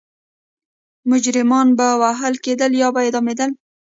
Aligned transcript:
مجرمان 1.09 1.67
به 1.77 1.87
وهل 2.01 2.33
کېدل 2.45 2.71
یا 2.81 2.89
به 2.93 2.99
اعدامېدل. 3.05 3.49